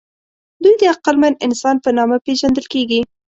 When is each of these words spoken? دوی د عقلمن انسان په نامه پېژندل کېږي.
دوی 0.63 0.73
د 0.79 0.83
عقلمن 0.93 1.33
انسان 1.45 1.75
په 1.83 1.89
نامه 1.97 2.17
پېژندل 2.25 2.65
کېږي. 2.73 2.99